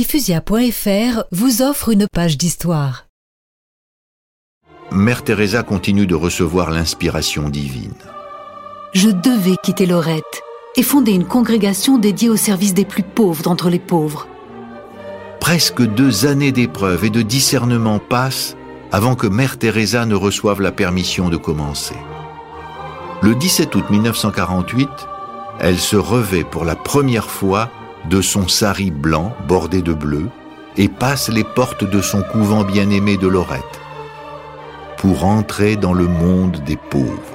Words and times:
Diffusia.fr 0.00 1.24
vous 1.30 1.60
offre 1.60 1.90
une 1.90 2.06
page 2.10 2.38
d'histoire. 2.38 3.04
Mère 4.90 5.22
Teresa 5.22 5.62
continue 5.62 6.06
de 6.06 6.14
recevoir 6.14 6.70
l'inspiration 6.70 7.50
divine. 7.50 7.92
Je 8.94 9.10
devais 9.10 9.56
quitter 9.62 9.84
Lorette 9.84 10.42
et 10.74 10.82
fonder 10.82 11.12
une 11.12 11.26
congrégation 11.26 11.98
dédiée 11.98 12.30
au 12.30 12.36
service 12.36 12.72
des 12.72 12.86
plus 12.86 13.02
pauvres 13.02 13.42
d'entre 13.42 13.68
les 13.68 13.78
pauvres. 13.78 14.26
Presque 15.38 15.82
deux 15.82 16.24
années 16.24 16.52
d'épreuves 16.52 17.04
et 17.04 17.10
de 17.10 17.20
discernement 17.20 17.98
passent 17.98 18.56
avant 18.92 19.16
que 19.16 19.26
Mère 19.26 19.58
Teresa 19.58 20.06
ne 20.06 20.14
reçoive 20.14 20.62
la 20.62 20.72
permission 20.72 21.28
de 21.28 21.36
commencer. 21.36 21.96
Le 23.20 23.34
17 23.34 23.74
août 23.74 23.84
1948, 23.90 24.88
elle 25.58 25.78
se 25.78 25.96
revêt 25.96 26.44
pour 26.44 26.64
la 26.64 26.74
première 26.74 27.28
fois 27.28 27.70
de 28.08 28.20
son 28.20 28.48
sari 28.48 28.90
blanc 28.90 29.34
bordé 29.46 29.82
de 29.82 29.92
bleu 29.92 30.28
et 30.76 30.88
passe 30.88 31.28
les 31.28 31.44
portes 31.44 31.84
de 31.84 32.00
son 32.00 32.22
couvent 32.22 32.64
bien-aimé 32.64 33.16
de 33.16 33.28
Lorette 33.28 33.80
pour 34.96 35.24
entrer 35.24 35.76
dans 35.76 35.94
le 35.94 36.06
monde 36.06 36.62
des 36.64 36.76
pauvres. 36.76 37.29